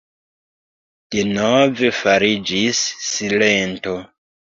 Denove 1.15 1.91
fariĝis 1.97 2.81
silento. 3.09 3.95